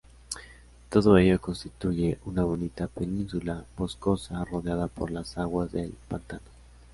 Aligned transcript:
Todo 0.89 1.15
ello 1.15 1.39
constituye 1.39 2.17
una 2.25 2.43
bonita 2.43 2.87
península 2.87 3.63
boscosa 3.77 4.43
rodeada 4.45 4.87
por 4.87 5.11
la 5.11 5.23
aguas 5.35 5.71
del 5.71 5.93
pantano. 6.07 6.41